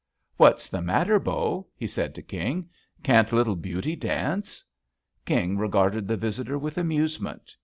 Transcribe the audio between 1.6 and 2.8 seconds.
he said to King.